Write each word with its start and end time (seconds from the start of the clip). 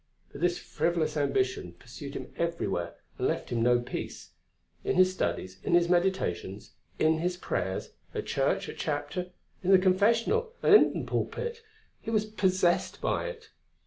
But 0.31 0.41
this 0.41 0.57
frivolous 0.57 1.15
ambition 1.15 1.73
pursued 1.73 2.15
him 2.15 2.33
everywhere 2.35 2.95
and 3.19 3.27
left 3.27 3.51
him 3.51 3.61
no 3.61 3.79
peace. 3.79 4.31
In 4.83 4.95
his 4.95 5.13
studies, 5.13 5.59
in 5.63 5.75
his 5.75 5.89
meditations, 5.89 6.71
in 6.97 7.19
his 7.19 7.37
prayers, 7.37 7.91
at 8.15 8.25
church, 8.25 8.67
at 8.67 8.77
chapter, 8.77 9.29
in 9.63 9.69
the 9.69 9.77
confessional 9.77 10.53
and 10.63 10.95
in 10.95 11.01
the 11.01 11.05
pulpit, 11.05 11.61
he 12.01 12.09
was 12.09 12.25
possessed 12.25 12.99
by 12.99 13.27
it. 13.27 13.51